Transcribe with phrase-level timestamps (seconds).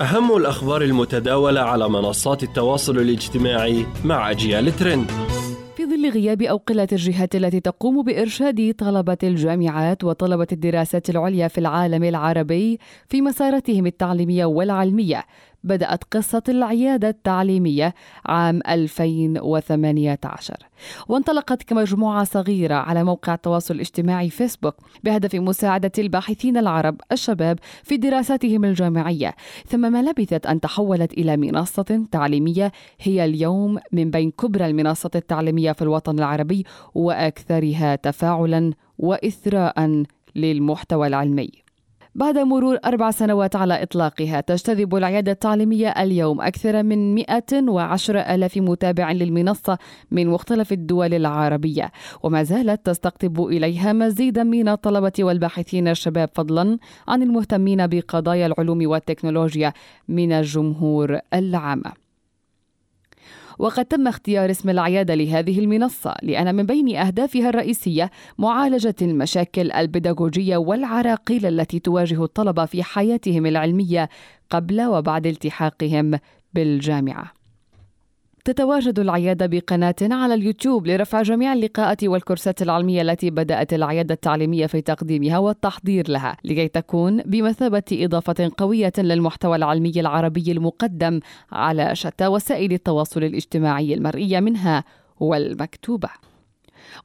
[0.00, 5.10] أهم الأخبار المتداولة على منصات التواصل الاجتماعي مع أجيال ترند.
[5.76, 11.58] في ظل غياب أو قلة الجهات التي تقوم بإرشاد طلبة الجامعات وطلبة الدراسات العليا في
[11.58, 12.78] العالم العربي
[13.08, 15.24] في مساراتهم التعليمية والعلمية
[15.64, 17.94] بدأت قصة العيادة التعليمية
[18.26, 20.56] عام 2018
[21.08, 24.74] وانطلقت كمجموعة صغيرة على موقع التواصل الاجتماعي فيسبوك
[25.04, 29.34] بهدف مساعدة الباحثين العرب الشباب في دراساتهم الجامعية.
[29.66, 35.72] ثم ما لبثت أن تحولت إلى منصة تعليمية هي اليوم من بين كبرى المنصات التعليمية
[35.72, 40.04] في الوطن العربي وأكثرها تفاعلا وإثراء
[40.36, 41.63] للمحتوى العلمي.
[42.16, 49.12] بعد مرور أربع سنوات على إطلاقها تجتذب العيادة التعليمية اليوم أكثر من 110 ألاف متابع
[49.12, 49.78] للمنصة
[50.10, 51.92] من مختلف الدول العربية.
[52.22, 59.72] وما زالت تستقطب إليها مزيدا من الطلبة والباحثين الشباب فضلا عن المهتمين بقضايا العلوم والتكنولوجيا
[60.08, 61.82] من الجمهور العام.
[63.58, 70.56] وقد تم اختيار اسم العيادة لهذه المنصة لأن من بين أهدافها الرئيسية معالجة المشاكل البيداغوجية
[70.56, 74.08] والعراقيل التي تواجه الطلبة في حياتهم العلمية
[74.50, 76.18] قبل وبعد التحاقهم
[76.54, 77.43] بالجامعة.
[78.44, 84.80] تتواجد العيادة بقناة على اليوتيوب لرفع جميع اللقاءات والكورسات العلمية التي بدأت العيادة التعليمية في
[84.80, 91.20] تقديمها والتحضير لها لكي تكون بمثابة إضافة قوية للمحتوى العلمي العربي المقدم
[91.52, 94.84] على شتى وسائل التواصل الاجتماعي المرئية منها
[95.20, 96.08] والمكتوبة.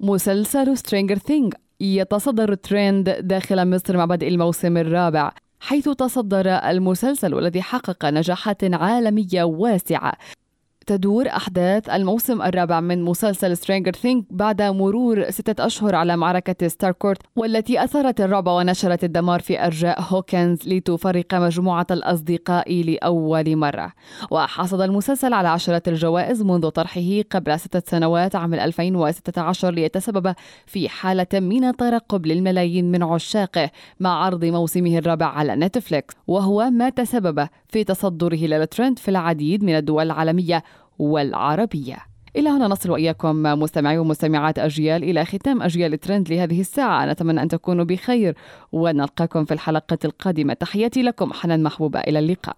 [0.00, 7.62] مسلسل Stranger Things يتصدر الترند داخل مصر مع بدء الموسم الرابع حيث تصدر المسلسل والذي
[7.62, 10.12] حقق نجاحات عالمية واسعة
[10.88, 17.18] تدور أحداث الموسم الرابع من مسلسل Stranger Things بعد مرور ستة أشهر على معركة ستاركورت
[17.36, 23.92] والتي أثارت الرعب ونشرت الدمار في أرجاء هوكنز لتفرق مجموعة الأصدقاء لأول مرة.
[24.30, 30.34] وحصد المسلسل على عشرات الجوائز منذ طرحه قبل ستة سنوات عام 2016 ليتسبب
[30.66, 33.70] في حالة من الترقب للملايين من عشاقه
[34.00, 36.14] مع عرض موسمه الرابع على نتفليكس.
[36.26, 40.62] وهو ما تسبب في تصدره للترند في العديد من الدول العالمية
[40.98, 41.96] والعربية.
[42.36, 47.06] إلى هنا نصل وإياكم مستمعي ومستمعات أجيال إلى ختام أجيال ترند لهذه الساعة.
[47.06, 48.34] نتمنى أن تكونوا بخير
[48.72, 50.54] ونلقاكم في الحلقة القادمة.
[50.54, 52.00] تحياتي لكم حنان محبوبة.
[52.00, 52.56] إلى اللقاء.